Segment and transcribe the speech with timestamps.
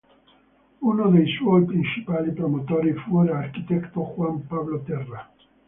[0.81, 5.29] Uno dei suoi principali promotori fu l'architetto Juan Pablo Terra.